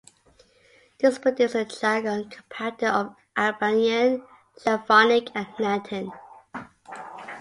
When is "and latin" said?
5.35-6.11